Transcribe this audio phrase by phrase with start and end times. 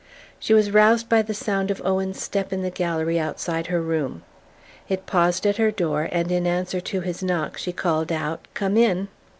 [0.39, 4.23] She was roused by the sound of Owen's step in the gallery outside her room.
[4.89, 8.77] It paused at her door and in answer to his knock she called out "Come
[8.77, 9.09] in!"